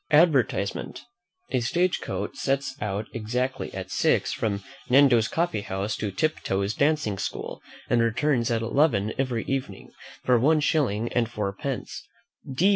[0.09, 1.03] ADVERTISEMENT.
[1.51, 6.17] A stage coach sets out exactly at six from Nando's coffee house to Mr.
[6.17, 9.91] Tiptoe's dancing school, and returns at eleven every evening,
[10.25, 12.07] for one shilling and four pence.